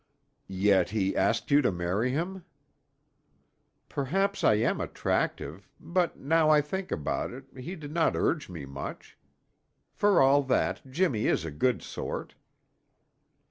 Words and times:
"Yet 0.47 0.89
he 0.89 1.15
asked 1.15 1.51
you 1.51 1.61
to 1.61 1.71
marry 1.71 2.09
him!" 2.09 2.43
"Perhaps 3.87 4.43
I 4.43 4.55
am 4.55 4.81
attractive; 4.81 5.69
but 5.79 6.17
now 6.17 6.49
I 6.49 6.59
think 6.59 6.91
about 6.91 7.31
it, 7.31 7.45
he 7.55 7.75
did 7.75 7.91
not 7.93 8.15
urge 8.15 8.49
me 8.49 8.65
much. 8.65 9.15
For 9.93 10.19
all 10.19 10.41
that, 10.41 10.81
Jimmy 10.89 11.27
is 11.27 11.45
a 11.45 11.51
good 11.51 11.83
sort." 11.83 12.33